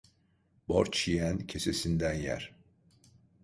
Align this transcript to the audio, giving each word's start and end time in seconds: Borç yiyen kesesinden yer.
Borç 0.67 1.07
yiyen 1.07 1.39
kesesinden 1.47 2.13
yer. 2.13 2.51